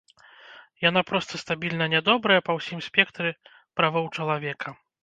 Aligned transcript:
Яна 0.89 1.01
проста 1.09 1.33
стабільна 1.43 1.85
нядобрая 1.95 2.41
па 2.49 2.59
ўсім 2.61 2.79
спектры 2.89 3.29
правоў 3.77 4.15
чалавека. 4.19 4.69